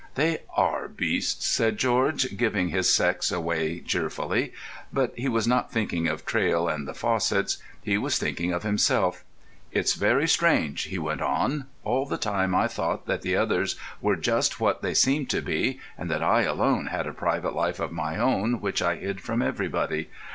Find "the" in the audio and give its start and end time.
6.87-6.95, 12.07-12.17, 13.21-13.35